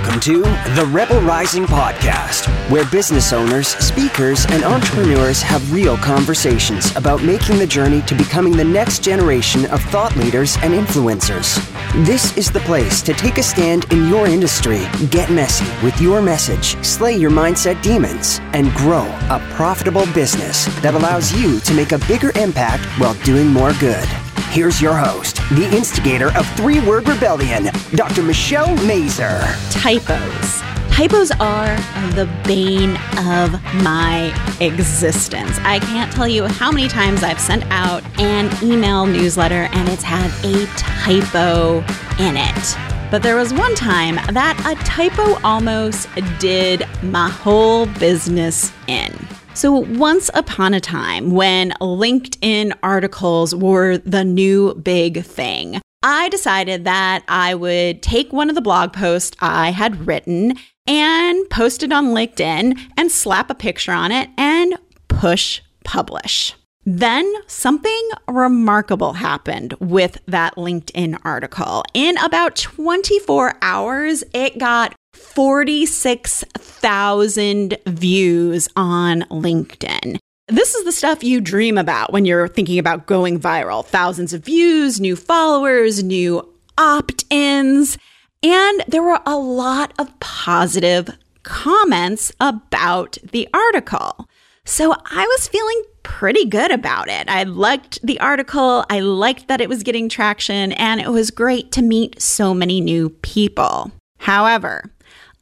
Welcome 0.00 0.20
to 0.20 0.40
the 0.40 0.88
Rebel 0.90 1.20
Rising 1.20 1.66
Podcast, 1.66 2.48
where 2.70 2.86
business 2.86 3.34
owners, 3.34 3.68
speakers, 3.68 4.46
and 4.48 4.64
entrepreneurs 4.64 5.42
have 5.42 5.74
real 5.74 5.98
conversations 5.98 6.96
about 6.96 7.22
making 7.22 7.58
the 7.58 7.66
journey 7.66 8.00
to 8.02 8.14
becoming 8.14 8.56
the 8.56 8.64
next 8.64 9.04
generation 9.04 9.66
of 9.66 9.82
thought 9.82 10.16
leaders 10.16 10.56
and 10.62 10.72
influencers. 10.72 11.58
This 12.06 12.34
is 12.38 12.50
the 12.50 12.60
place 12.60 13.02
to 13.02 13.12
take 13.12 13.36
a 13.36 13.42
stand 13.42 13.92
in 13.92 14.08
your 14.08 14.26
industry, 14.26 14.80
get 15.10 15.30
messy 15.30 15.66
with 15.84 16.00
your 16.00 16.22
message, 16.22 16.82
slay 16.82 17.14
your 17.14 17.30
mindset 17.30 17.82
demons, 17.82 18.40
and 18.54 18.72
grow 18.72 19.04
a 19.28 19.46
profitable 19.50 20.06
business 20.14 20.64
that 20.80 20.94
allows 20.94 21.30
you 21.34 21.60
to 21.60 21.74
make 21.74 21.92
a 21.92 21.98
bigger 22.08 22.32
impact 22.36 22.86
while 22.98 23.14
doing 23.22 23.48
more 23.48 23.74
good. 23.74 24.08
Here's 24.50 24.82
your 24.82 24.96
host, 24.96 25.36
the 25.50 25.70
instigator 25.72 26.36
of 26.36 26.44
Three 26.56 26.80
Word 26.80 27.08
Rebellion, 27.08 27.70
Dr. 27.94 28.20
Michelle 28.24 28.74
Mazur. 28.84 29.40
Typos. 29.70 30.60
Typos 30.90 31.30
are 31.38 31.76
the 32.16 32.28
bane 32.42 32.96
of 33.28 33.52
my 33.84 34.34
existence. 34.60 35.56
I 35.60 35.78
can't 35.78 36.10
tell 36.10 36.26
you 36.26 36.46
how 36.46 36.72
many 36.72 36.88
times 36.88 37.22
I've 37.22 37.38
sent 37.38 37.62
out 37.70 38.02
an 38.18 38.50
email 38.60 39.06
newsletter 39.06 39.68
and 39.70 39.88
it's 39.88 40.02
had 40.02 40.32
a 40.44 40.66
typo 40.76 41.78
in 42.18 42.36
it. 42.36 43.10
But 43.12 43.22
there 43.22 43.36
was 43.36 43.54
one 43.54 43.76
time 43.76 44.16
that 44.34 44.60
a 44.66 44.74
typo 44.84 45.40
almost 45.46 46.08
did 46.40 46.88
my 47.04 47.28
whole 47.28 47.86
business 47.86 48.72
in. 48.88 49.16
So, 49.54 49.72
once 49.72 50.30
upon 50.32 50.74
a 50.74 50.80
time, 50.80 51.32
when 51.32 51.72
LinkedIn 51.80 52.72
articles 52.82 53.54
were 53.54 53.98
the 53.98 54.24
new 54.24 54.74
big 54.74 55.24
thing, 55.24 55.80
I 56.02 56.28
decided 56.30 56.84
that 56.84 57.24
I 57.28 57.54
would 57.54 58.02
take 58.02 58.32
one 58.32 58.48
of 58.48 58.54
the 58.54 58.62
blog 58.62 58.92
posts 58.92 59.36
I 59.40 59.70
had 59.70 60.06
written 60.06 60.54
and 60.86 61.50
post 61.50 61.82
it 61.82 61.92
on 61.92 62.08
LinkedIn 62.08 62.78
and 62.96 63.12
slap 63.12 63.50
a 63.50 63.54
picture 63.54 63.92
on 63.92 64.12
it 64.12 64.30
and 64.38 64.78
push 65.08 65.60
publish. 65.84 66.54
Then 66.86 67.30
something 67.46 68.10
remarkable 68.26 69.14
happened 69.14 69.74
with 69.80 70.18
that 70.26 70.56
LinkedIn 70.56 71.20
article. 71.24 71.84
In 71.92 72.16
about 72.18 72.56
24 72.56 73.54
hours, 73.60 74.24
it 74.32 74.58
got 74.58 74.94
46,000 75.20 77.76
views 77.86 78.68
on 78.74 79.20
LinkedIn. 79.22 80.18
This 80.48 80.74
is 80.74 80.84
the 80.84 80.92
stuff 80.92 81.22
you 81.22 81.40
dream 81.40 81.78
about 81.78 82.12
when 82.12 82.24
you're 82.24 82.48
thinking 82.48 82.80
about 82.80 83.06
going 83.06 83.38
viral 83.38 83.86
thousands 83.86 84.32
of 84.32 84.44
views, 84.44 85.00
new 85.00 85.14
followers, 85.14 86.02
new 86.02 86.52
opt 86.76 87.24
ins. 87.30 87.96
And 88.42 88.82
there 88.88 89.02
were 89.02 89.20
a 89.26 89.36
lot 89.36 89.92
of 89.98 90.18
positive 90.18 91.10
comments 91.42 92.32
about 92.40 93.18
the 93.30 93.48
article. 93.54 94.26
So 94.64 94.92
I 94.92 95.26
was 95.26 95.48
feeling 95.48 95.82
pretty 96.02 96.46
good 96.46 96.70
about 96.70 97.08
it. 97.08 97.28
I 97.28 97.44
liked 97.44 97.98
the 98.02 98.20
article, 98.20 98.84
I 98.90 99.00
liked 99.00 99.48
that 99.48 99.60
it 99.60 99.68
was 99.68 99.82
getting 99.82 100.08
traction, 100.08 100.72
and 100.72 101.00
it 101.00 101.10
was 101.10 101.30
great 101.30 101.72
to 101.72 101.82
meet 101.82 102.20
so 102.20 102.54
many 102.54 102.80
new 102.80 103.10
people. 103.10 103.90
However, 104.18 104.90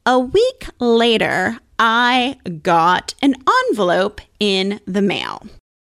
a 0.09 0.17
week 0.17 0.65
later, 0.79 1.59
I 1.77 2.39
got 2.63 3.13
an 3.21 3.35
envelope 3.69 4.21
in 4.39 4.79
the 4.87 5.03
mail. 5.03 5.45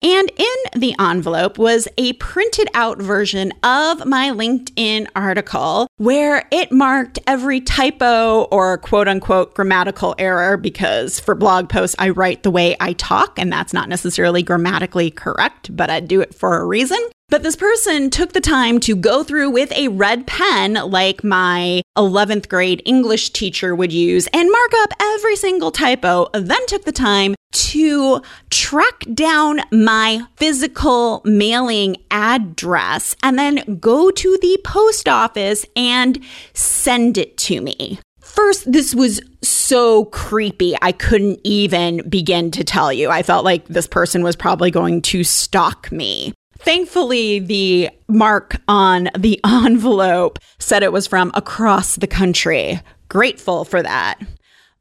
And 0.02 0.32
in 0.38 0.80
the 0.80 0.96
envelope 0.98 1.58
was 1.58 1.90
a 1.98 2.14
printed 2.14 2.70
out 2.74 3.02
version 3.02 3.52
of 3.62 4.06
my 4.06 4.30
LinkedIn 4.30 5.08
article 5.18 5.88
where 5.98 6.48
it 6.50 6.72
marked 6.72 7.20
every 7.28 7.60
typo 7.60 8.44
or 8.44 8.78
quote 8.78 9.10
unquote 9.10 9.54
grammatical 9.54 10.16
error 10.18 10.56
because 10.56 11.20
for 11.20 11.36
blog 11.36 11.68
posts, 11.68 11.98
I 12.00 12.10
write 12.10 12.44
the 12.44 12.52
way 12.52 12.78
I 12.80 12.94
talk, 12.94 13.38
and 13.38 13.52
that's 13.52 13.74
not 13.74 13.90
necessarily 13.90 14.44
grammatically 14.44 15.12
correct, 15.12 15.76
but 15.76 15.90
I 15.90 16.00
do 16.00 16.22
it 16.22 16.34
for 16.34 16.58
a 16.58 16.66
reason. 16.66 17.00
But 17.30 17.42
this 17.42 17.56
person 17.56 18.12
took 18.12 18.34
the 18.34 18.40
time 18.40 18.80
to 18.82 18.96
go 18.96 19.24
through 19.24 19.50
with 19.50 19.72
a 19.72 19.88
red 19.88 20.28
pen, 20.28 20.74
like 20.74 21.24
my 21.24 21.82
11th 21.98 22.48
grade 22.48 22.84
English 22.86 23.32
teacher 23.32 23.76
would 23.76 23.92
use, 23.92 24.28
and 24.28 24.52
mark 24.52 24.72
up 24.78 24.94
every 25.02 25.36
single 25.36 25.72
typo, 25.72 26.28
then 26.34 26.66
took 26.68 26.86
the 26.86 26.92
time 26.92 27.34
to 27.52 28.22
track 28.52 29.06
down 29.14 29.62
my 29.72 30.22
physical 30.36 31.22
mailing 31.26 31.98
address 32.12 33.16
and 33.24 33.40
then 33.40 33.80
go 33.80 34.12
to 34.12 34.38
the 34.42 34.60
post 34.64 35.10
office 35.10 35.66
and 35.76 36.20
send 36.54 37.18
it 37.18 37.38
to 37.38 37.60
me. 37.60 38.00
First, 38.20 38.72
this 38.72 38.94
was 38.94 39.22
so 39.42 40.06
creepy. 40.06 40.76
I 40.82 40.92
couldn't 40.92 41.40
even 41.44 42.08
begin 42.08 42.52
to 42.52 42.64
tell 42.64 42.92
you. 42.92 43.10
I 43.10 43.24
felt 43.24 43.46
like 43.46 43.66
this 43.68 43.88
person 43.88 44.24
was 44.24 44.36
probably 44.36 44.72
going 44.72 45.02
to 45.04 45.24
stalk 45.24 45.92
me. 45.92 46.34
Thankfully, 46.66 47.38
the 47.38 47.92
mark 48.08 48.60
on 48.68 49.10
the 49.16 49.40
envelope 49.46 50.40
said 50.58 50.82
it 50.82 50.92
was 50.92 51.06
from 51.06 51.32
across 51.36 51.96
the 51.96 52.08
country. 52.08 52.82
Grateful 53.08 53.66
for 53.66 53.84
that. 53.84 54.20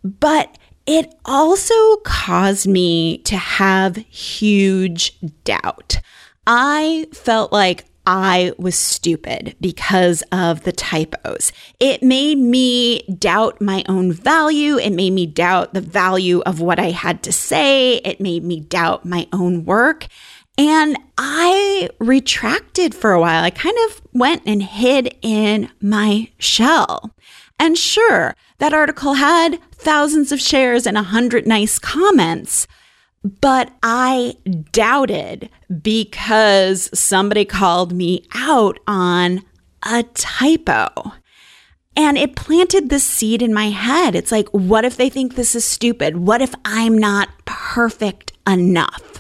But 0.03 0.57
it 0.87 1.15
also 1.27 1.97
caused 1.99 2.67
me 2.67 3.19
to 3.19 3.37
have 3.37 3.97
huge 3.97 5.19
doubt. 5.45 5.99
I 6.47 7.07
felt 7.13 7.53
like 7.53 7.85
I 8.07 8.53
was 8.59 8.77
stupid 8.77 9.55
because 9.61 10.23
of 10.33 10.63
the 10.65 10.73
typos. 10.73 11.53
It 11.81 12.03
made 12.03 12.39
me 12.39 13.03
doubt 13.19 13.61
my 13.61 13.85
own 13.89 14.11
value. 14.13 14.79
It 14.79 14.91
made 14.91 15.13
me 15.13 15.27
doubt 15.27 15.75
the 15.75 15.81
value 15.83 16.41
of 16.47 16.61
what 16.61 16.79
I 16.79 16.91
had 16.91 17.23
to 17.25 17.33
say. 17.33 17.97
It 17.97 18.21
made 18.21 18.45
me 18.45 18.61
doubt 18.61 19.05
my 19.05 19.27
own 19.33 19.65
work. 19.65 20.09
And 20.57 20.97
I 21.19 21.89
retracted 21.99 22.95
for 22.95 23.13
a 23.13 23.21
while. 23.21 23.43
I 23.43 23.51
kind 23.51 23.77
of 23.87 24.03
went 24.13 24.43
and 24.47 24.63
hid 24.63 25.17
in 25.21 25.71
my 25.81 26.31
shell. 26.39 27.11
And 27.59 27.77
sure, 27.77 28.35
that 28.59 28.75
article 28.75 29.15
had 29.15 29.61
thousands 29.73 30.33
of 30.33 30.41
shares 30.41 30.87
and 30.87 30.97
a 30.97 31.03
hundred 31.03 31.47
nice 31.47 31.79
comments, 31.79 32.67
but 33.41 33.73
I 33.83 34.37
doubted 34.73 35.51
because 35.83 36.91
somebody 36.99 37.45
called 37.45 37.93
me 37.93 38.25
out 38.35 38.79
on 38.87 39.43
a 39.83 40.03
typo. 40.15 41.13
And 41.97 42.19
it 42.19 42.35
planted 42.35 42.91
the 42.91 42.99
seed 42.99 43.41
in 43.41 43.55
my 43.55 43.71
head. 43.71 44.17
It's 44.17 44.33
like, 44.33 44.49
what 44.49 44.85
if 44.85 44.97
they 44.97 45.09
think 45.09 45.35
this 45.35 45.55
is 45.55 45.65
stupid? 45.65 46.17
What 46.17 46.43
if 46.43 46.53
I'm 46.65 46.99
not 46.99 47.29
perfect 47.45 48.33
enough? 48.49 49.14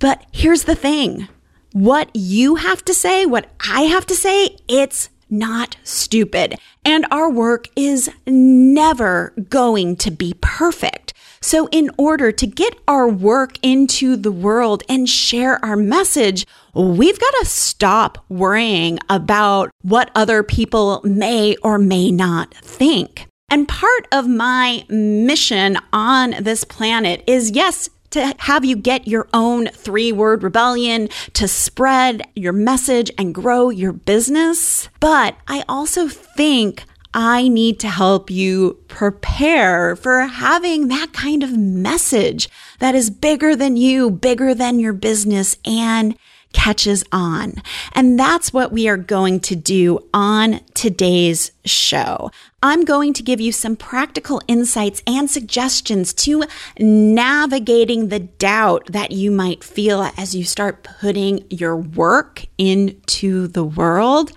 But 0.00 0.24
here's 0.32 0.64
the 0.64 0.74
thing 0.74 1.28
what 1.72 2.10
you 2.14 2.56
have 2.56 2.84
to 2.86 2.94
say, 2.94 3.24
what 3.26 3.48
I 3.64 3.82
have 3.82 4.06
to 4.06 4.16
say, 4.16 4.56
it's 4.66 5.08
not 5.30 5.76
stupid. 5.84 6.56
And 6.84 7.06
our 7.12 7.30
work 7.30 7.68
is 7.76 8.10
never 8.26 9.32
going 9.48 9.96
to 9.96 10.10
be 10.10 10.34
perfect. 10.40 11.12
So, 11.42 11.68
in 11.68 11.90
order 11.96 12.32
to 12.32 12.46
get 12.46 12.78
our 12.86 13.08
work 13.08 13.58
into 13.62 14.16
the 14.16 14.32
world 14.32 14.82
and 14.90 15.08
share 15.08 15.64
our 15.64 15.76
message, 15.76 16.46
we've 16.74 17.18
got 17.18 17.34
to 17.40 17.46
stop 17.46 18.22
worrying 18.28 18.98
about 19.08 19.70
what 19.82 20.10
other 20.14 20.42
people 20.42 21.00
may 21.02 21.56
or 21.62 21.78
may 21.78 22.10
not 22.10 22.52
think. 22.54 23.26
And 23.48 23.66
part 23.66 24.06
of 24.12 24.28
my 24.28 24.84
mission 24.90 25.78
on 25.94 26.34
this 26.40 26.64
planet 26.64 27.24
is 27.26 27.52
yes, 27.52 27.88
to 28.10 28.34
have 28.38 28.64
you 28.64 28.76
get 28.76 29.08
your 29.08 29.28
own 29.32 29.66
three 29.68 30.12
word 30.12 30.42
rebellion 30.42 31.08
to 31.34 31.46
spread 31.48 32.22
your 32.34 32.52
message 32.52 33.10
and 33.16 33.34
grow 33.34 33.70
your 33.70 33.92
business. 33.92 34.88
But 35.00 35.36
I 35.48 35.64
also 35.68 36.08
think 36.08 36.84
I 37.12 37.48
need 37.48 37.80
to 37.80 37.88
help 37.88 38.30
you 38.30 38.78
prepare 38.86 39.96
for 39.96 40.20
having 40.22 40.88
that 40.88 41.12
kind 41.12 41.42
of 41.42 41.56
message 41.56 42.48
that 42.78 42.94
is 42.94 43.10
bigger 43.10 43.56
than 43.56 43.76
you, 43.76 44.10
bigger 44.10 44.54
than 44.54 44.78
your 44.78 44.92
business, 44.92 45.56
and 45.64 46.16
catches 46.52 47.04
on. 47.12 47.54
And 47.92 48.18
that's 48.18 48.52
what 48.52 48.72
we 48.72 48.88
are 48.88 48.96
going 48.96 49.40
to 49.40 49.56
do 49.56 50.06
on 50.12 50.60
today's 50.74 51.52
show. 51.64 52.30
I'm 52.62 52.84
going 52.84 53.12
to 53.14 53.22
give 53.22 53.40
you 53.40 53.52
some 53.52 53.76
practical 53.76 54.42
insights 54.46 55.02
and 55.06 55.30
suggestions 55.30 56.12
to 56.14 56.44
navigating 56.78 58.08
the 58.08 58.20
doubt 58.20 58.86
that 58.90 59.12
you 59.12 59.30
might 59.30 59.64
feel 59.64 60.10
as 60.16 60.34
you 60.34 60.44
start 60.44 60.82
putting 60.82 61.46
your 61.48 61.76
work 61.76 62.44
into 62.58 63.46
the 63.46 63.64
world 63.64 64.32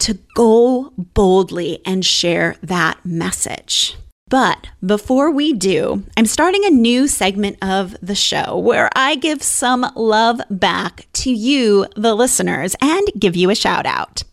to 0.00 0.18
go 0.34 0.92
boldly 0.96 1.80
and 1.84 2.04
share 2.04 2.56
that 2.62 3.04
message. 3.04 3.96
But 4.28 4.66
before 4.84 5.30
we 5.30 5.54
do, 5.54 6.04
I'm 6.16 6.26
starting 6.26 6.64
a 6.64 6.70
new 6.70 7.08
segment 7.08 7.56
of 7.62 7.96
the 8.02 8.14
show 8.14 8.58
where 8.58 8.90
I 8.94 9.14
give 9.14 9.42
some 9.42 9.90
love 9.94 10.40
back 10.50 11.06
to 11.14 11.30
you, 11.30 11.86
the 11.96 12.14
listeners, 12.14 12.76
and 12.80 13.06
give 13.18 13.36
you 13.36 13.48
a 13.50 13.54
shout 13.54 13.86
out. 13.86 14.24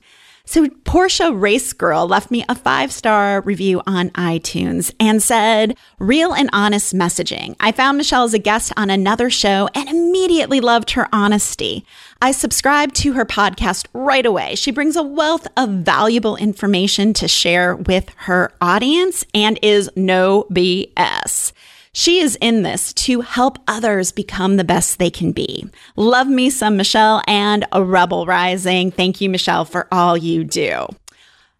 So, 0.48 0.70
Portia 0.84 1.34
Race 1.34 1.74
Girl 1.74 2.08
left 2.08 2.30
me 2.30 2.46
a 2.48 2.56
five 2.56 2.92
star 2.92 3.42
review 3.42 3.82
on 3.88 4.12
iTunes 4.12 4.94
and 5.00 5.22
said, 5.22 5.76
Real 5.98 6.34
and 6.34 6.50
honest 6.54 6.94
messaging. 6.94 7.56
I 7.60 7.72
found 7.72 7.98
Michelle 7.98 8.26
as 8.26 8.34
a 8.36 8.40
guest 8.40 8.72
on 8.78 8.90
another 8.90 9.30
show 9.32 9.68
and 9.74 9.90
immediately 9.90 10.62
loved 10.62 10.92
her 10.92 11.10
honesty. 11.12 11.84
I 12.22 12.32
subscribed 12.32 12.96
to 12.98 13.14
her 13.14 13.26
podcast 13.26 13.88
right 13.94 14.26
away. 14.26 14.56
She 14.56 14.72
brings 14.72 14.96
a 14.96 15.04
wealth 15.04 15.48
of 15.58 15.70
valuable 15.70 16.36
information 16.36 17.14
to 17.16 17.28
share 17.28 17.76
with 17.76 18.10
her 18.18 18.52
audience 18.62 19.26
and 19.34 19.60
is 19.62 19.90
no 19.96 20.46
BS. 20.52 21.54
She 21.98 22.20
is 22.20 22.38
in 22.42 22.64
this 22.64 22.92
to 23.06 23.22
help 23.22 23.58
others 23.70 24.12
become 24.12 24.58
the 24.58 24.66
best 24.66 25.00
they 25.00 25.10
can 25.10 25.32
be. 25.32 25.66
Love 25.96 26.28
me 26.28 26.50
some 26.50 26.76
Michelle 26.76 27.24
and 27.26 27.66
a 27.72 27.82
Rebel 27.82 28.26
Rising. 28.26 28.92
Thank 28.92 29.22
you, 29.22 29.30
Michelle, 29.30 29.64
for 29.64 29.88
all 29.94 30.18
you 30.18 30.44
do. 30.44 30.88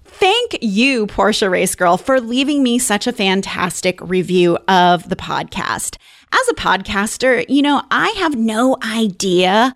Thank 0.04 0.58
you, 0.62 1.08
Portia 1.08 1.50
Race 1.50 1.74
Girl, 1.74 1.96
for 1.96 2.20
leaving 2.20 2.64
me 2.64 2.80
such 2.80 3.08
a 3.08 3.14
fantastic 3.14 4.02
review 4.02 4.58
of 4.68 5.08
the 5.08 5.16
podcast. 5.16 5.96
As 6.34 6.50
a 6.50 6.56
podcaster, 6.56 7.46
you 7.48 7.62
know, 7.62 7.82
I 7.90 8.10
have 8.18 8.36
no 8.36 8.76
idea 8.84 9.74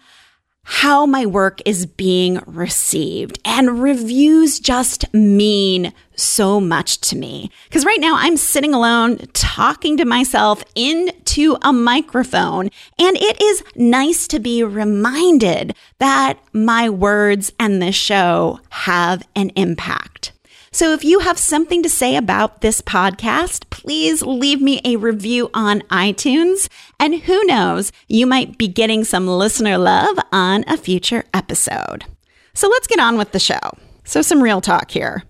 how 0.71 1.03
my 1.03 1.25
work 1.25 1.63
is 1.65 1.87
being 1.87 2.39
received. 2.45 3.39
And 3.43 3.81
reviews 3.81 4.59
just 4.59 5.11
mean 5.11 5.91
so 6.15 6.61
much 6.61 6.99
to 7.09 7.17
me. 7.17 7.49
Because 7.67 7.85
right 7.85 7.99
now 7.99 8.15
I'm 8.15 8.37
sitting 8.37 8.75
alone 8.75 9.17
talking 9.33 9.97
to 9.97 10.05
myself 10.05 10.63
into 10.75 11.57
a 11.63 11.73
microphone. 11.73 12.69
And 12.99 13.17
it 13.17 13.41
is 13.41 13.63
nice 13.75 14.27
to 14.27 14.39
be 14.39 14.63
reminded 14.63 15.75
that 15.97 16.37
my 16.53 16.87
words 16.87 17.51
and 17.59 17.81
this 17.81 17.95
show 17.95 18.59
have 18.69 19.27
an 19.35 19.49
impact. 19.55 20.33
So 20.71 20.93
if 20.93 21.03
you 21.03 21.19
have 21.19 21.39
something 21.39 21.81
to 21.81 21.89
say 21.89 22.15
about 22.15 22.61
this 22.61 22.79
podcast, 22.79 23.68
please 23.79 24.21
leave 24.21 24.61
me 24.61 24.81
a 24.83 24.97
review 24.97 25.49
on 25.53 25.81
iTunes. 25.83 26.67
And 26.99 27.21
who 27.21 27.43
knows, 27.45 27.91
you 28.07 28.27
might 28.27 28.57
be 28.57 28.67
getting 28.67 29.03
some 29.03 29.27
listener 29.27 29.77
love 29.77 30.17
on 30.31 30.65
a 30.67 30.75
future 30.75 31.23
episode. 31.33 32.05
So 32.53 32.67
let's 32.67 32.87
get 32.87 32.99
on 32.99 33.17
with 33.17 33.31
the 33.31 33.39
show. 33.39 33.59
So, 34.03 34.21
some 34.21 34.41
real 34.41 34.59
talk 34.59 34.91
here. 34.91 35.23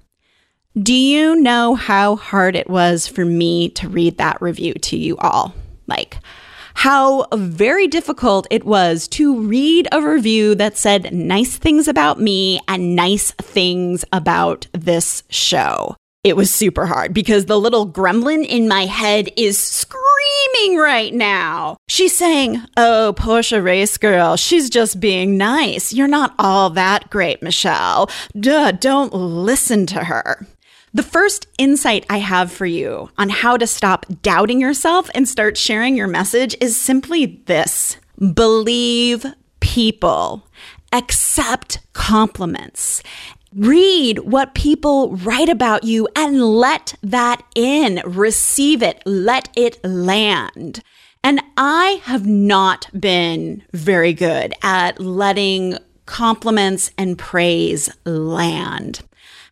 Do 0.82 0.94
you 0.94 1.36
know 1.36 1.76
how 1.76 2.16
hard 2.16 2.56
it 2.56 2.70
was 2.70 3.08
for 3.08 3.26
me 3.26 3.70
to 3.72 3.90
read 3.90 4.18
that 4.18 4.42
review 4.42 4.74
to 4.74 4.98
you 4.98 5.18
all? 5.18 5.54
Like, 5.86 6.20
how 6.76 7.28
very 7.34 7.88
difficult 7.88 8.48
it 8.50 8.64
was 8.64 9.08
to 9.10 9.42
read 9.42 9.88
a 9.92 10.02
review 10.02 10.56
that 10.56 10.78
said 10.78 11.14
nice 11.14 11.58
things 11.58 11.90
about 11.90 12.22
me 12.22 12.62
and 12.70 12.96
nice 12.96 13.32
things 13.32 14.06
about 14.14 14.68
this 14.72 15.24
show. 15.30 15.98
It 16.22 16.36
was 16.36 16.54
super 16.54 16.86
hard 16.86 17.14
because 17.14 17.46
the 17.46 17.60
little 17.60 17.90
gremlin 17.90 18.46
in 18.46 18.68
my 18.68 18.86
head 18.86 19.30
is 19.38 19.58
screaming 19.58 20.78
right 20.78 21.14
now. 21.14 21.78
She's 21.88 22.16
saying, 22.16 22.62
Oh, 22.76 23.14
Portia 23.16 23.62
Race 23.62 23.98
Girl, 23.98 24.36
she's 24.36 24.70
just 24.70 25.00
being 25.00 25.38
nice. 25.38 25.94
You're 25.94 26.10
not 26.10 26.36
all 26.38 26.72
that 26.72 27.10
great, 27.10 27.42
Michelle. 27.42 28.10
Duh, 28.38 28.72
don't 28.74 29.14
listen 29.14 29.86
to 29.88 30.04
her. 30.04 30.46
The 30.94 31.04
first 31.04 31.48
insight 31.58 32.06
I 32.10 32.18
have 32.18 32.52
for 32.52 32.66
you 32.66 33.10
on 33.18 33.30
how 33.30 33.56
to 33.56 33.66
stop 33.66 34.06
doubting 34.22 34.60
yourself 34.60 35.10
and 35.16 35.26
start 35.26 35.56
sharing 35.56 35.96
your 35.96 36.08
message 36.08 36.54
is 36.60 36.76
simply 36.76 37.42
this 37.46 37.96
believe 38.34 39.26
people, 39.62 40.46
accept 40.92 41.80
compliments. 41.94 43.04
Read 43.56 44.20
what 44.20 44.54
people 44.54 45.16
write 45.16 45.50
about 45.50 45.84
you 45.84 46.08
and 46.16 46.44
let 46.44 46.94
that 47.02 47.44
in. 47.56 48.02
Receive 48.06 48.84
it. 48.84 49.02
Let 49.06 49.50
it 49.56 49.84
land. 49.84 50.84
And 51.24 51.42
I 51.58 52.02
have 52.04 52.26
not 52.26 52.88
been 52.98 53.64
very 53.74 54.14
good 54.14 54.54
at 54.62 55.00
letting 55.00 55.78
compliments 56.06 56.92
and 56.98 57.18
praise 57.18 57.90
land. 58.06 59.02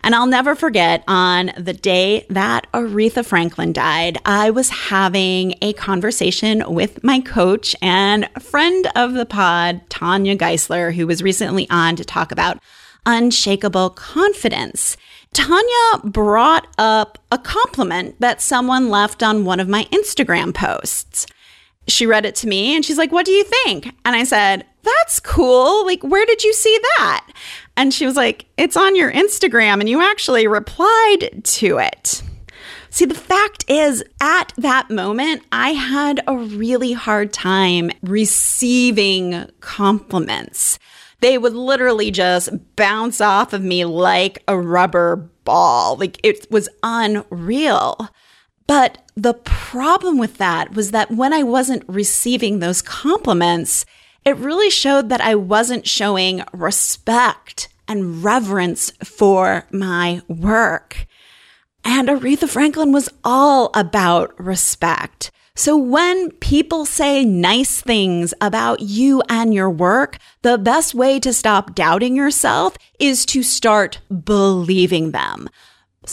And 0.01 0.15
I'll 0.15 0.27
never 0.27 0.55
forget 0.55 1.03
on 1.07 1.51
the 1.57 1.73
day 1.73 2.25
that 2.29 2.67
Aretha 2.73 3.25
Franklin 3.25 3.73
died, 3.73 4.17
I 4.25 4.51
was 4.51 4.69
having 4.69 5.55
a 5.61 5.73
conversation 5.73 6.63
with 6.67 7.03
my 7.03 7.19
coach 7.19 7.75
and 7.81 8.29
friend 8.39 8.87
of 8.95 9.13
the 9.13 9.25
pod, 9.25 9.81
Tanya 9.89 10.37
Geisler, 10.37 10.93
who 10.93 11.07
was 11.07 11.23
recently 11.23 11.69
on 11.69 11.95
to 11.95 12.05
talk 12.05 12.31
about 12.31 12.59
unshakable 13.05 13.89
confidence. 13.91 14.97
Tanya 15.33 16.01
brought 16.03 16.67
up 16.77 17.17
a 17.31 17.37
compliment 17.37 18.19
that 18.19 18.41
someone 18.41 18.89
left 18.89 19.23
on 19.23 19.45
one 19.45 19.59
of 19.59 19.67
my 19.67 19.85
Instagram 19.85 20.53
posts. 20.53 21.25
She 21.87 22.05
read 22.05 22.25
it 22.25 22.35
to 22.35 22.47
me 22.47 22.75
and 22.75 22.83
she's 22.83 22.97
like, 22.97 23.11
What 23.11 23.25
do 23.25 23.31
you 23.31 23.43
think? 23.43 23.93
And 24.03 24.15
I 24.15 24.23
said, 24.23 24.65
That's 24.83 25.19
cool. 25.19 25.85
Like, 25.85 26.03
where 26.03 26.25
did 26.25 26.43
you 26.43 26.53
see 26.53 26.77
that? 26.97 27.27
And 27.77 27.93
she 27.93 28.05
was 28.05 28.15
like, 28.15 28.45
It's 28.57 28.75
on 28.75 28.95
your 28.95 29.11
Instagram, 29.11 29.79
and 29.79 29.87
you 29.87 30.01
actually 30.01 30.47
replied 30.47 31.41
to 31.43 31.77
it. 31.77 32.23
See, 32.89 33.05
the 33.05 33.13
fact 33.13 33.63
is, 33.69 34.03
at 34.19 34.51
that 34.57 34.89
moment, 34.89 35.43
I 35.51 35.69
had 35.69 36.23
a 36.25 36.35
really 36.35 36.93
hard 36.93 37.31
time 37.31 37.91
receiving 38.01 39.47
compliments. 39.59 40.79
They 41.19 41.37
would 41.37 41.53
literally 41.53 42.09
just 42.09 42.49
bounce 42.75 43.21
off 43.21 43.53
of 43.53 43.61
me 43.61 43.85
like 43.85 44.41
a 44.47 44.57
rubber 44.57 45.29
ball. 45.43 45.97
Like 45.97 46.19
it 46.23 46.49
was 46.51 46.69
unreal. 46.81 48.09
But 48.65 48.97
the 49.15 49.33
problem 49.33 50.17
with 50.17 50.37
that 50.37 50.73
was 50.73 50.91
that 50.91 51.11
when 51.11 51.33
I 51.33 51.43
wasn't 51.43 51.83
receiving 51.87 52.59
those 52.59 52.81
compliments, 52.81 53.85
it 54.27 54.35
really 54.35 54.69
showed 54.69 55.07
that 55.07 55.21
I 55.21 55.35
wasn't 55.35 55.87
showing 55.87 56.43
respect 56.51 57.69
and 57.87 58.21
reverence 58.25 58.91
for 59.01 59.65
my 59.71 60.21
work. 60.27 61.07
And 61.85 62.09
Aretha 62.09 62.49
Franklin 62.49 62.91
was 62.91 63.07
all 63.23 63.71
about 63.73 64.37
respect. 64.37 65.31
So 65.55 65.77
when 65.77 66.31
people 66.31 66.83
say 66.83 67.23
nice 67.23 67.79
things 67.79 68.33
about 68.41 68.81
you 68.81 69.23
and 69.29 69.53
your 69.53 69.69
work, 69.69 70.17
the 70.41 70.57
best 70.57 70.93
way 70.93 71.21
to 71.21 71.31
stop 71.31 71.73
doubting 71.73 72.17
yourself 72.17 72.75
is 72.99 73.25
to 73.27 73.41
start 73.41 74.01
believing 74.25 75.11
them. 75.11 75.47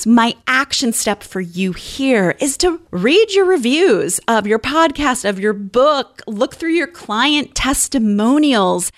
My 0.07 0.35
action 0.47 0.93
step 0.93 1.23
for 1.23 1.41
you 1.41 1.73
here 1.73 2.37
is 2.41 2.59
to 2.59 2.81
read 2.91 3.33
your 3.33 3.47
reviews 3.47 4.21
of 4.29 4.47
your 4.47 4.59
podcast, 4.59 5.27
of 5.27 5.39
your 5.39 5.55
book, 5.55 6.21
look 6.27 6.57
through 6.57 6.73
your 6.73 6.89
client 6.89 7.55
testimonials, 7.55 8.93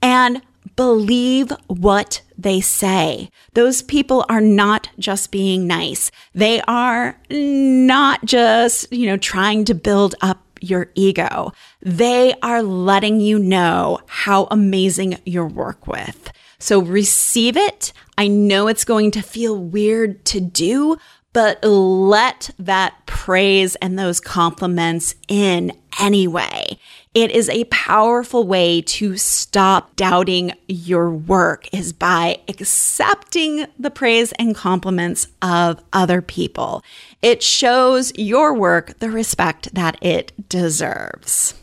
and 0.00 0.40
believe 0.76 1.52
what 1.66 2.22
they 2.38 2.60
say. 2.60 3.28
Those 3.54 3.82
people 3.82 4.24
are 4.28 4.40
not 4.40 4.88
just 4.98 5.32
being 5.32 5.66
nice. 5.66 6.12
They 6.32 6.60
are 6.62 7.18
not 7.28 8.24
just, 8.24 8.92
you 8.92 9.06
know, 9.06 9.16
trying 9.16 9.64
to 9.64 9.74
build 9.74 10.14
up 10.20 10.38
your 10.60 10.90
ego. 10.94 11.52
They 11.80 12.34
are 12.40 12.62
letting 12.62 13.20
you 13.20 13.38
know 13.38 13.98
how 14.06 14.46
amazing 14.50 15.18
your 15.24 15.46
work 15.46 15.88
with. 15.88 16.30
So 16.58 16.80
receive 16.80 17.56
it. 17.56 17.92
I 18.22 18.28
know 18.28 18.68
it's 18.68 18.84
going 18.84 19.10
to 19.12 19.20
feel 19.20 19.58
weird 19.58 20.24
to 20.26 20.38
do, 20.40 20.96
but 21.32 21.58
let 21.64 22.50
that 22.56 23.04
praise 23.04 23.74
and 23.74 23.98
those 23.98 24.20
compliments 24.20 25.16
in 25.26 25.72
anyway. 25.98 26.78
It 27.14 27.32
is 27.32 27.48
a 27.48 27.64
powerful 27.64 28.46
way 28.46 28.80
to 28.80 29.16
stop 29.16 29.96
doubting 29.96 30.52
your 30.68 31.10
work 31.10 31.66
is 31.74 31.92
by 31.92 32.38
accepting 32.46 33.66
the 33.76 33.90
praise 33.90 34.30
and 34.38 34.54
compliments 34.54 35.26
of 35.42 35.82
other 35.92 36.22
people. 36.22 36.84
It 37.22 37.42
shows 37.42 38.16
your 38.16 38.54
work 38.54 39.00
the 39.00 39.10
respect 39.10 39.74
that 39.74 39.98
it 40.00 40.48
deserves. 40.48 41.54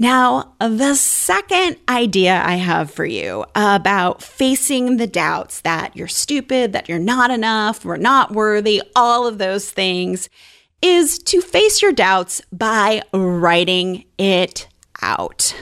Now, 0.00 0.54
the 0.60 0.94
second 0.94 1.76
idea 1.88 2.40
I 2.44 2.54
have 2.54 2.88
for 2.88 3.04
you 3.04 3.44
about 3.56 4.22
facing 4.22 4.96
the 4.96 5.08
doubts 5.08 5.62
that 5.62 5.96
you're 5.96 6.06
stupid, 6.06 6.72
that 6.72 6.88
you're 6.88 7.00
not 7.00 7.32
enough, 7.32 7.84
we're 7.84 7.96
not 7.96 8.30
worthy, 8.30 8.80
all 8.94 9.26
of 9.26 9.38
those 9.38 9.68
things 9.70 10.28
is 10.80 11.18
to 11.18 11.40
face 11.40 11.82
your 11.82 11.92
doubts 11.92 12.40
by 12.52 13.02
writing 13.12 14.04
it 14.18 14.68
out. 15.02 15.52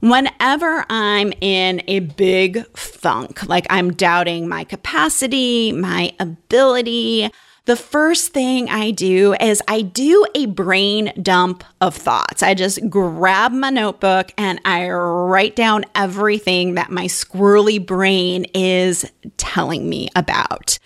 Whenever 0.00 0.86
I'm 0.88 1.34
in 1.42 1.82
a 1.86 2.00
big 2.00 2.64
funk, 2.76 3.46
like 3.46 3.66
I'm 3.68 3.92
doubting 3.92 4.48
my 4.48 4.64
capacity, 4.64 5.72
my 5.72 6.14
ability, 6.18 7.30
the 7.66 7.76
first 7.76 8.32
thing 8.32 8.68
I 8.68 8.90
do 8.90 9.34
is 9.40 9.62
I 9.66 9.80
do 9.80 10.26
a 10.34 10.46
brain 10.46 11.12
dump 11.22 11.64
of 11.80 11.94
thoughts. 11.94 12.42
I 12.42 12.52
just 12.52 12.90
grab 12.90 13.52
my 13.52 13.70
notebook 13.70 14.32
and 14.36 14.60
I 14.66 14.90
write 14.90 15.56
down 15.56 15.84
everything 15.94 16.74
that 16.74 16.90
my 16.90 17.06
squirrely 17.06 17.84
brain 17.84 18.44
is 18.54 19.10
telling 19.38 19.88
me 19.88 20.10
about. 20.14 20.78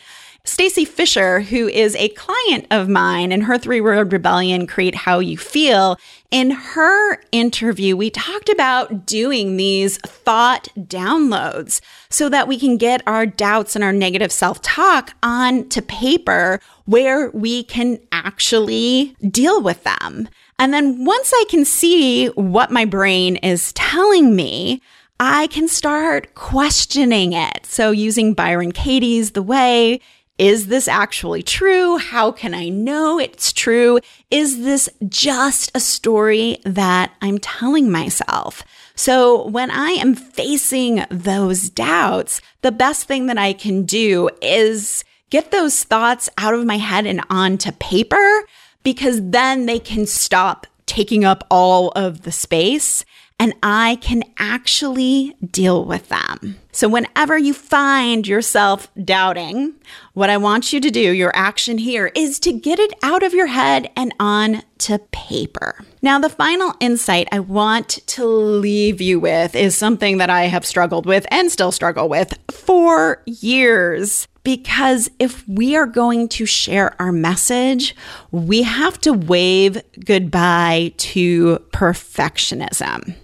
Stacy 0.48 0.84
Fisher, 0.84 1.40
who 1.40 1.68
is 1.68 1.94
a 1.96 2.08
client 2.08 2.66
of 2.70 2.88
mine 2.88 3.32
and 3.32 3.44
her 3.44 3.58
three 3.58 3.80
word 3.80 4.12
rebellion, 4.12 4.66
Create 4.66 4.94
How 4.94 5.18
You 5.18 5.36
Feel, 5.36 5.98
in 6.30 6.50
her 6.50 7.22
interview, 7.32 7.96
we 7.96 8.10
talked 8.10 8.48
about 8.48 9.06
doing 9.06 9.56
these 9.56 9.98
thought 9.98 10.68
downloads 10.78 11.80
so 12.10 12.28
that 12.28 12.48
we 12.48 12.58
can 12.58 12.76
get 12.76 13.02
our 13.06 13.26
doubts 13.26 13.74
and 13.74 13.84
our 13.84 13.92
negative 13.92 14.32
self 14.32 14.60
talk 14.62 15.14
onto 15.22 15.82
paper 15.82 16.60
where 16.86 17.30
we 17.30 17.62
can 17.64 17.98
actually 18.10 19.16
deal 19.30 19.62
with 19.62 19.84
them. 19.84 20.28
And 20.58 20.72
then 20.72 21.04
once 21.04 21.32
I 21.34 21.44
can 21.48 21.64
see 21.64 22.28
what 22.28 22.70
my 22.70 22.84
brain 22.84 23.36
is 23.36 23.72
telling 23.74 24.34
me, 24.34 24.82
I 25.20 25.48
can 25.48 25.66
start 25.66 26.34
questioning 26.34 27.32
it. 27.32 27.66
So 27.66 27.90
using 27.90 28.34
Byron 28.34 28.72
Katie's 28.72 29.32
The 29.32 29.42
Way, 29.42 30.00
is 30.38 30.68
this 30.68 30.86
actually 30.86 31.42
true? 31.42 31.98
How 31.98 32.30
can 32.30 32.54
I 32.54 32.68
know 32.68 33.18
it's 33.18 33.52
true? 33.52 33.98
Is 34.30 34.62
this 34.62 34.88
just 35.08 35.72
a 35.74 35.80
story 35.80 36.58
that 36.64 37.12
I'm 37.20 37.38
telling 37.38 37.90
myself? 37.90 38.62
So 38.94 39.46
when 39.48 39.70
I 39.70 39.90
am 39.90 40.14
facing 40.14 41.04
those 41.10 41.70
doubts, 41.70 42.40
the 42.62 42.72
best 42.72 43.06
thing 43.06 43.26
that 43.26 43.38
I 43.38 43.52
can 43.52 43.84
do 43.84 44.30
is 44.40 45.04
get 45.30 45.50
those 45.50 45.84
thoughts 45.84 46.28
out 46.38 46.54
of 46.54 46.64
my 46.64 46.78
head 46.78 47.06
and 47.06 47.20
onto 47.28 47.72
paper 47.72 48.44
because 48.82 49.20
then 49.22 49.66
they 49.66 49.78
can 49.78 50.06
stop 50.06 50.66
taking 50.86 51.24
up 51.24 51.44
all 51.50 51.90
of 51.90 52.22
the 52.22 52.32
space 52.32 53.04
and 53.38 53.54
I 53.62 53.98
can 54.00 54.24
actually 54.38 55.36
deal 55.44 55.84
with 55.84 56.08
them. 56.08 56.56
So, 56.78 56.88
whenever 56.88 57.36
you 57.36 57.54
find 57.54 58.24
yourself 58.24 58.86
doubting, 59.04 59.74
what 60.14 60.30
I 60.30 60.36
want 60.36 60.72
you 60.72 60.80
to 60.80 60.92
do, 60.92 61.10
your 61.10 61.32
action 61.34 61.76
here, 61.76 62.12
is 62.14 62.38
to 62.38 62.52
get 62.52 62.78
it 62.78 62.92
out 63.02 63.24
of 63.24 63.34
your 63.34 63.48
head 63.48 63.90
and 63.96 64.14
on 64.20 64.62
to 64.78 65.00
paper. 65.10 65.84
Now, 66.02 66.20
the 66.20 66.28
final 66.28 66.74
insight 66.78 67.26
I 67.32 67.40
want 67.40 67.98
to 68.06 68.24
leave 68.24 69.00
you 69.00 69.18
with 69.18 69.56
is 69.56 69.76
something 69.76 70.18
that 70.18 70.30
I 70.30 70.42
have 70.42 70.64
struggled 70.64 71.04
with 71.04 71.26
and 71.32 71.50
still 71.50 71.72
struggle 71.72 72.08
with 72.08 72.38
for 72.48 73.24
years. 73.26 74.28
Because 74.44 75.10
if 75.18 75.48
we 75.48 75.74
are 75.74 75.84
going 75.84 76.28
to 76.28 76.46
share 76.46 76.94
our 77.02 77.10
message, 77.10 77.96
we 78.30 78.62
have 78.62 79.00
to 79.00 79.12
wave 79.12 79.82
goodbye 80.04 80.92
to 80.98 81.58
perfectionism. 81.72 83.16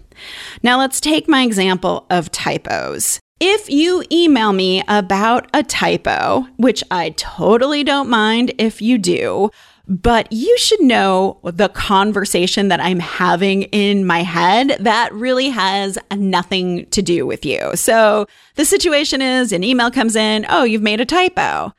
Now, 0.64 0.80
let's 0.80 1.00
take 1.00 1.28
my 1.28 1.44
example 1.44 2.04
of 2.10 2.32
typos. 2.32 3.20
If 3.46 3.68
you 3.68 4.02
email 4.10 4.54
me 4.54 4.82
about 4.88 5.50
a 5.52 5.62
typo, 5.62 6.46
which 6.56 6.82
I 6.90 7.10
totally 7.10 7.84
don't 7.84 8.08
mind 8.08 8.54
if 8.56 8.80
you 8.80 8.96
do, 8.96 9.50
but 9.86 10.32
you 10.32 10.56
should 10.56 10.80
know 10.80 11.40
the 11.44 11.68
conversation 11.68 12.68
that 12.68 12.80
I'm 12.80 13.00
having 13.00 13.64
in 13.64 14.06
my 14.06 14.22
head 14.22 14.78
that 14.80 15.12
really 15.12 15.50
has 15.50 15.98
nothing 16.16 16.86
to 16.86 17.02
do 17.02 17.26
with 17.26 17.44
you. 17.44 17.72
So 17.74 18.26
the 18.54 18.64
situation 18.64 19.20
is 19.20 19.52
an 19.52 19.62
email 19.62 19.90
comes 19.90 20.16
in, 20.16 20.46
oh, 20.48 20.64
you've 20.64 20.80
made 20.80 21.02
a 21.02 21.04
typo. 21.04 21.74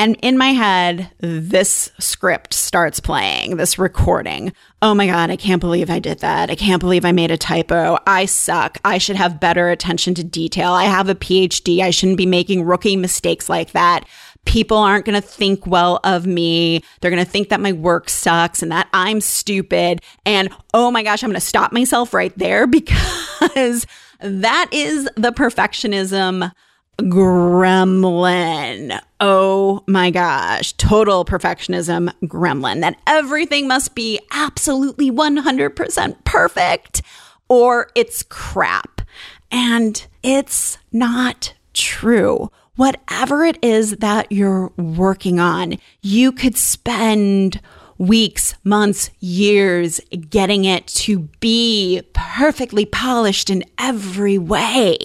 And 0.00 0.16
in 0.22 0.38
my 0.38 0.50
head, 0.50 1.10
this 1.18 1.90
script 1.98 2.54
starts 2.54 3.00
playing, 3.00 3.56
this 3.56 3.80
recording. 3.80 4.52
Oh 4.80 4.94
my 4.94 5.06
God, 5.06 5.28
I 5.28 5.34
can't 5.34 5.60
believe 5.60 5.90
I 5.90 5.98
did 5.98 6.20
that. 6.20 6.50
I 6.50 6.54
can't 6.54 6.78
believe 6.78 7.04
I 7.04 7.10
made 7.10 7.32
a 7.32 7.36
typo. 7.36 7.98
I 8.06 8.26
suck. 8.26 8.78
I 8.84 8.98
should 8.98 9.16
have 9.16 9.40
better 9.40 9.70
attention 9.70 10.14
to 10.14 10.22
detail. 10.22 10.70
I 10.70 10.84
have 10.84 11.08
a 11.08 11.16
PhD. 11.16 11.80
I 11.80 11.90
shouldn't 11.90 12.16
be 12.16 12.26
making 12.26 12.62
rookie 12.62 12.94
mistakes 12.94 13.48
like 13.48 13.72
that. 13.72 14.04
People 14.44 14.76
aren't 14.76 15.04
going 15.04 15.20
to 15.20 15.26
think 15.26 15.66
well 15.66 15.98
of 16.04 16.26
me. 16.26 16.84
They're 17.00 17.10
going 17.10 17.24
to 17.24 17.30
think 17.30 17.48
that 17.48 17.60
my 17.60 17.72
work 17.72 18.08
sucks 18.08 18.62
and 18.62 18.70
that 18.70 18.88
I'm 18.92 19.20
stupid. 19.20 20.00
And 20.24 20.50
oh 20.72 20.92
my 20.92 21.02
gosh, 21.02 21.24
I'm 21.24 21.30
going 21.30 21.40
to 21.40 21.40
stop 21.40 21.72
myself 21.72 22.14
right 22.14 22.36
there 22.38 22.66
because 22.68 23.84
that 24.20 24.68
is 24.70 25.08
the 25.16 25.32
perfectionism 25.32 26.52
gremlin. 27.00 29.00
Oh 29.20 29.84
my 29.86 30.10
gosh, 30.10 30.72
total 30.74 31.24
perfectionism 31.24 32.12
gremlin 32.24 32.80
that 32.80 32.98
everything 33.06 33.68
must 33.68 33.94
be 33.94 34.20
absolutely 34.32 35.10
100% 35.10 36.24
perfect 36.24 37.02
or 37.48 37.88
it's 37.94 38.22
crap. 38.24 39.02
And 39.50 40.06
it's 40.22 40.78
not 40.92 41.54
true. 41.72 42.50
Whatever 42.76 43.44
it 43.44 43.58
is 43.62 43.96
that 43.98 44.30
you're 44.30 44.72
working 44.76 45.40
on, 45.40 45.78
you 46.02 46.32
could 46.32 46.56
spend 46.56 47.60
weeks, 47.96 48.54
months, 48.62 49.10
years 49.18 50.00
getting 50.30 50.64
it 50.64 50.86
to 50.86 51.20
be 51.40 52.02
perfectly 52.12 52.84
polished 52.84 53.50
in 53.50 53.64
every 53.78 54.38
way. 54.38 54.96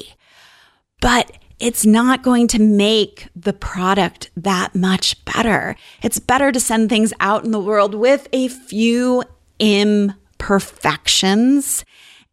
But 1.02 1.32
it's 1.64 1.86
not 1.86 2.24
going 2.24 2.48
to 2.50 2.60
make 2.60 3.30
the 3.38 3.54
product 3.54 4.30
that 4.36 4.76
much 4.76 5.24
better. 5.24 5.78
It's 6.02 6.20
better 6.20 6.52
to 6.52 6.60
send 6.60 6.90
things 6.90 7.14
out 7.22 7.46
in 7.46 7.52
the 7.52 7.60
world 7.60 7.96
with 7.96 8.28
a 8.34 8.50
few 8.50 9.24
imperfections. 9.60 11.86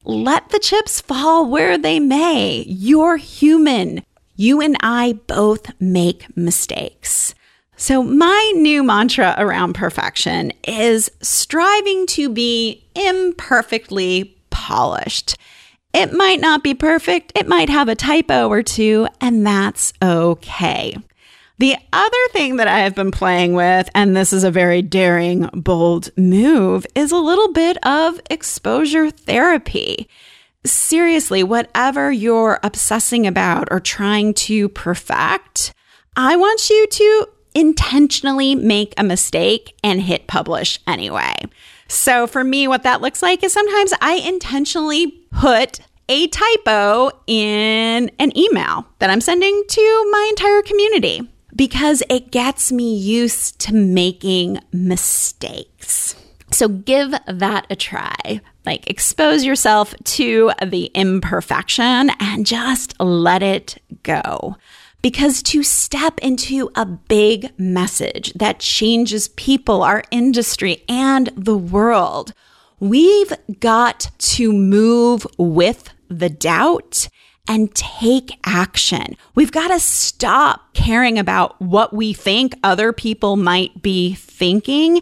Let 0.03 0.49
the 0.49 0.59
chips 0.59 1.01
fall 1.01 1.49
where 1.49 1.79
they 1.79 2.01
may. 2.01 2.65
You're 2.67 3.19
human. 3.19 4.03
You 4.35 4.61
and 4.61 4.77
I 4.81 5.13
both 5.29 5.81
make 5.81 6.37
mistakes. 6.37 7.33
So, 7.77 8.03
my 8.03 8.53
new 8.57 8.83
mantra 8.83 9.37
around 9.39 9.75
perfection 9.75 10.51
is 10.65 11.09
striving 11.23 12.09
to 12.09 12.29
be 12.29 12.85
imperfectly 12.97 14.37
polished. 14.51 15.37
It 15.93 16.13
might 16.13 16.41
not 16.41 16.63
be 16.63 16.75
perfect, 16.75 17.33
it 17.35 17.49
might 17.49 17.69
have 17.69 17.89
a 17.89 17.95
typo 17.95 18.49
or 18.49 18.63
two, 18.63 19.09
and 19.21 19.45
that's 19.47 19.93
okay. 20.03 20.97
The 21.59 21.77
other 21.93 22.29
thing 22.33 22.57
that 22.57 22.69
I 22.69 22.79
have 22.79 22.95
been 22.95 23.11
playing 23.11 23.53
with, 23.53 23.91
and 23.95 24.17
this 24.17 24.33
is 24.33 24.45
a 24.45 24.51
very 24.51 24.81
daring, 24.81 25.51
bold 25.53 26.09
move, 26.17 26.87
is 26.95 27.13
a 27.13 27.19
little 27.19 27.53
bit 27.53 27.77
of 27.85 28.19
exposure 28.31 29.11
therapy. 29.11 30.09
Seriously, 30.65 31.43
whatever 31.43 32.11
you're 32.11 32.61
obsessing 32.63 33.27
about 33.27 33.69
or 33.71 33.79
trying 33.79 34.33
to 34.35 34.71
perfect, 34.71 35.75
I 36.17 36.37
want 36.37 36.71
you 36.71 36.87
to 36.87 37.27
intentionally 37.55 38.55
make 38.55 38.95
a 38.97 39.05
mistake 39.05 39.75
and 39.83 40.01
hit 40.01 40.27
publish 40.29 40.79
anyway. 40.87 41.35
So 41.91 42.29
for 42.29 42.45
me, 42.45 42.69
what 42.69 42.85
that 42.85 43.01
looks 43.01 43.21
like 43.21 43.43
is 43.43 43.53
sometimes 43.53 43.93
I 44.01 44.15
intentionally 44.15 45.11
put 45.33 45.81
a 46.09 46.29
typo 46.29 47.11
in 47.27 48.11
an 48.21 48.39
email 48.39 48.87
that 49.01 49.11
I'm 49.11 49.21
sending 49.21 49.65
to 49.69 50.09
my 50.13 50.27
entire 50.31 50.63
community 50.63 51.29
because 51.57 52.03
it 52.09 52.31
gets 52.31 52.71
me 52.71 52.97
used 52.97 53.59
to 53.63 53.75
making 53.75 54.61
mistakes. 54.73 56.15
So 56.53 56.69
give 56.69 57.13
that 57.27 57.67
a 57.71 57.77
try. 57.77 58.41
Like 58.65 58.89
expose 58.89 59.45
yourself 59.45 59.93
to 60.05 60.53
the 60.65 60.87
imperfection 60.95 62.11
and 62.21 62.47
just 62.47 63.01
let 63.01 63.43
it 63.43 63.83
go. 64.05 64.57
Because 65.03 65.43
to 65.45 65.63
step 65.63 66.19
into 66.21 66.71
a 66.75 66.85
big 66.85 67.59
message 67.59 68.33
that 68.35 68.61
changes 68.61 69.29
people, 69.29 69.83
our 69.83 70.05
industry, 70.11 70.85
and 70.89 71.29
the 71.37 71.57
world, 71.57 72.35
we've 72.79 73.33
got 73.61 74.11
to 74.19 74.53
move 74.53 75.27
with 75.39 75.91
the 76.09 76.29
doubt 76.29 77.09
and 77.49 77.75
take 77.75 78.39
action. 78.45 79.17
We've 79.35 79.53
got 79.53 79.69
to 79.69 79.81
stop 79.81 80.75
caring 80.75 81.19
about 81.19 81.61
what 81.61 81.95
we 81.95 82.13
think 82.13 82.55
other 82.63 82.93
people 82.93 83.37
might 83.37 83.83
be 83.83 84.15
thinking 84.15 85.01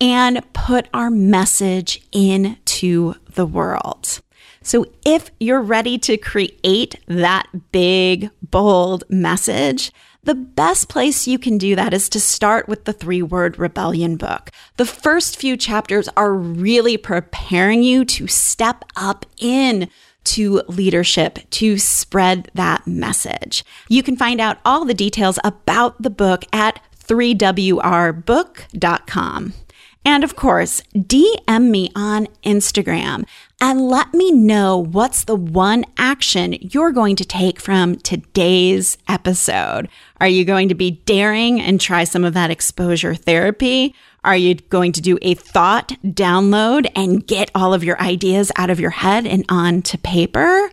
and 0.00 0.40
put 0.52 0.88
our 0.94 1.10
message 1.10 2.00
into 2.12 3.14
the 3.34 3.44
world. 3.44 4.20
So 4.62 4.84
if 5.06 5.30
you're 5.40 5.62
ready 5.62 5.96
to 5.98 6.18
create 6.18 6.96
that 7.06 7.46
big, 7.72 8.28
bold 8.42 9.04
message, 9.08 9.90
the 10.22 10.34
best 10.34 10.90
place 10.90 11.26
you 11.26 11.38
can 11.38 11.56
do 11.56 11.74
that 11.76 11.94
is 11.94 12.10
to 12.10 12.20
start 12.20 12.68
with 12.68 12.84
the 12.84 12.92
three 12.92 13.22
word 13.22 13.58
rebellion 13.58 14.16
book. 14.16 14.50
The 14.76 14.84
first 14.84 15.38
few 15.38 15.56
chapters 15.56 16.10
are 16.14 16.34
really 16.34 16.98
preparing 16.98 17.82
you 17.82 18.04
to 18.04 18.26
step 18.26 18.84
up 18.96 19.24
in 19.38 19.88
to 20.24 20.60
leadership 20.68 21.38
to 21.52 21.78
spread 21.78 22.50
that 22.52 22.86
message. 22.86 23.64
You 23.88 24.02
can 24.02 24.16
find 24.16 24.42
out 24.42 24.58
all 24.66 24.84
the 24.84 24.92
details 24.92 25.38
about 25.42 26.02
the 26.02 26.10
book 26.10 26.44
at 26.52 26.82
3wrbook.com. 27.02 29.54
And 30.04 30.24
of 30.24 30.34
course, 30.34 30.82
DM 30.94 31.70
me 31.70 31.90
on 31.94 32.26
Instagram 32.42 33.26
and 33.60 33.88
let 33.88 34.14
me 34.14 34.32
know 34.32 34.78
what's 34.78 35.24
the 35.24 35.36
one 35.36 35.84
action 35.98 36.56
you're 36.60 36.92
going 36.92 37.16
to 37.16 37.24
take 37.24 37.60
from 37.60 37.96
today's 37.96 38.96
episode. 39.08 39.88
Are 40.18 40.28
you 40.28 40.44
going 40.44 40.70
to 40.70 40.74
be 40.74 40.92
daring 41.04 41.60
and 41.60 41.80
try 41.80 42.04
some 42.04 42.24
of 42.24 42.32
that 42.34 42.50
exposure 42.50 43.14
therapy? 43.14 43.94
Are 44.24 44.36
you 44.36 44.54
going 44.54 44.92
to 44.92 45.00
do 45.02 45.18
a 45.20 45.34
thought 45.34 45.88
download 46.04 46.90
and 46.96 47.26
get 47.26 47.50
all 47.54 47.74
of 47.74 47.84
your 47.84 48.00
ideas 48.00 48.50
out 48.56 48.70
of 48.70 48.80
your 48.80 48.90
head 48.90 49.26
and 49.26 49.44
onto 49.48 49.98
paper? 49.98 50.70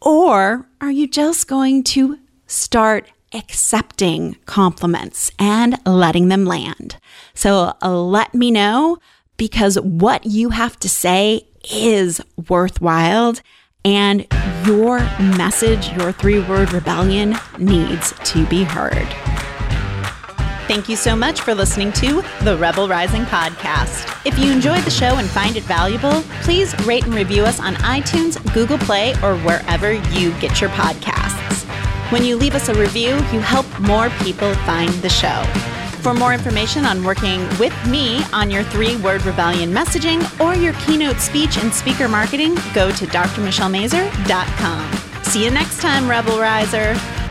Or 0.00 0.68
are 0.80 0.90
you 0.90 1.08
just 1.08 1.48
going 1.48 1.82
to 1.84 2.18
start 2.46 3.10
accepting 3.34 4.36
compliments 4.46 5.30
and 5.38 5.78
letting 5.86 6.28
them 6.28 6.44
land? 6.44 6.96
So 7.34 7.74
uh, 7.82 8.00
let 8.00 8.34
me 8.34 8.50
know 8.50 8.98
because 9.36 9.78
what 9.80 10.26
you 10.26 10.50
have 10.50 10.78
to 10.80 10.88
say 10.88 11.46
is 11.70 12.20
worthwhile 12.48 13.34
and 13.84 14.26
your 14.64 15.00
message, 15.18 15.92
your 15.92 16.12
three 16.12 16.40
word 16.40 16.72
rebellion 16.72 17.36
needs 17.58 18.14
to 18.24 18.46
be 18.46 18.64
heard. 18.64 19.08
Thank 20.68 20.88
you 20.88 20.96
so 20.96 21.16
much 21.16 21.40
for 21.40 21.54
listening 21.54 21.92
to 21.94 22.22
the 22.44 22.56
Rebel 22.56 22.88
Rising 22.88 23.22
podcast. 23.22 24.24
If 24.24 24.38
you 24.38 24.52
enjoyed 24.52 24.84
the 24.84 24.90
show 24.90 25.16
and 25.16 25.28
find 25.28 25.56
it 25.56 25.64
valuable, 25.64 26.22
please 26.42 26.78
rate 26.86 27.04
and 27.04 27.14
review 27.14 27.42
us 27.42 27.58
on 27.58 27.74
iTunes, 27.76 28.40
Google 28.54 28.78
Play, 28.78 29.12
or 29.22 29.36
wherever 29.38 29.92
you 29.92 30.30
get 30.38 30.60
your 30.60 30.70
podcasts. 30.70 31.21
When 32.12 32.26
you 32.26 32.36
leave 32.36 32.54
us 32.54 32.68
a 32.68 32.74
review, 32.74 33.14
you 33.32 33.40
help 33.40 33.64
more 33.80 34.10
people 34.22 34.52
find 34.66 34.90
the 34.96 35.08
show. 35.08 35.42
For 36.02 36.12
more 36.12 36.34
information 36.34 36.84
on 36.84 37.02
working 37.02 37.40
with 37.58 37.74
me 37.88 38.22
on 38.34 38.50
your 38.50 38.64
three 38.64 38.96
word 38.96 39.24
rebellion 39.24 39.72
messaging 39.72 40.20
or 40.38 40.54
your 40.54 40.74
keynote 40.74 41.20
speech 41.20 41.56
and 41.56 41.72
speaker 41.72 42.08
marketing, 42.08 42.54
go 42.74 42.92
to 42.92 43.06
drmichellemazur.com. 43.06 45.22
See 45.22 45.42
you 45.42 45.50
next 45.50 45.80
time, 45.80 46.06
Rebel 46.06 46.38
Riser. 46.38 47.21